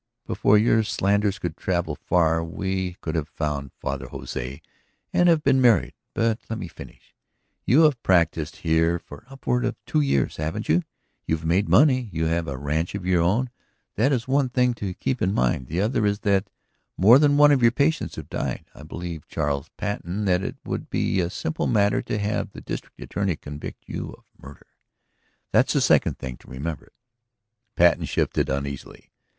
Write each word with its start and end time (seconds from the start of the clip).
Before 0.25 0.57
your 0.57 0.81
slanders 0.83 1.37
could 1.37 1.55
travel 1.55 1.93
far 1.95 2.43
we 2.43 2.93
could 3.01 3.13
have 3.13 3.29
found 3.29 3.71
Father 3.77 4.07
Jose 4.07 4.59
and 5.13 5.29
have 5.29 5.43
been 5.43 5.61
married. 5.61 5.93
But 6.15 6.39
let 6.49 6.57
me 6.57 6.67
finish. 6.67 7.13
You 7.67 7.81
have 7.83 8.01
practised 8.01 8.55
here 8.65 8.97
for 8.97 9.25
upward 9.29 9.63
of 9.63 9.75
two 9.85 10.01
years, 10.01 10.37
haven't 10.37 10.67
you? 10.67 10.81
You 11.27 11.35
have 11.35 11.45
made 11.45 11.69
money, 11.69 12.09
you 12.11 12.25
have 12.25 12.47
a 12.47 12.57
ranch 12.57 12.95
of 12.95 13.05
your 13.05 13.21
own. 13.21 13.51
That 13.95 14.11
is 14.11 14.27
one 14.27 14.49
thing 14.49 14.73
to 14.73 14.95
keep 14.95 15.21
in 15.21 15.35
mind. 15.35 15.67
The 15.67 15.81
other 15.81 16.03
is 16.07 16.21
that 16.21 16.49
more 16.97 17.19
than 17.19 17.37
one 17.37 17.51
of 17.51 17.61
your 17.61 17.69
patients 17.71 18.15
have 18.15 18.27
died. 18.27 18.65
I 18.73 18.81
believe, 18.81 19.27
Charles 19.27 19.69
Patten, 19.77 20.25
that 20.25 20.41
it 20.41 20.55
would 20.65 20.89
be 20.89 21.19
a 21.19 21.29
simple 21.29 21.67
matter 21.67 22.01
to 22.01 22.17
have 22.17 22.53
the 22.53 22.61
district 22.61 22.99
attorney 22.99 23.35
convict 23.35 23.83
you 23.85 24.13
of 24.17 24.23
murder. 24.35 24.65
That's 25.51 25.73
the 25.73 25.79
second 25.81 26.17
thing 26.17 26.37
to 26.37 26.49
remember." 26.49 26.91
Patten 27.75 28.05
shifted 28.05 28.49
uneasily. 28.49 29.11